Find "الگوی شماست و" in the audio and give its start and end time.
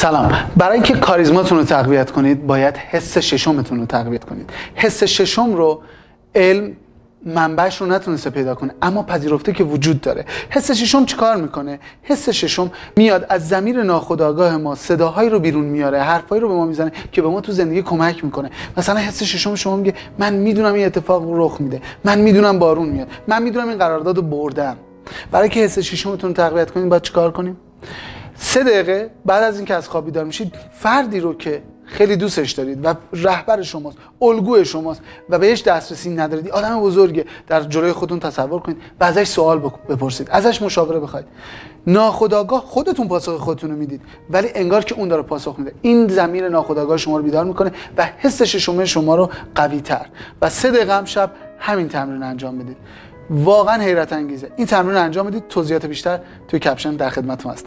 34.22-35.38